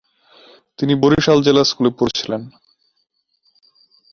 তিনি 0.79 0.93
বরিশাল 1.03 1.39
জেলা 1.45 1.63
স্কুলে 1.63 1.91
পড়েছিলেন। 1.99 2.41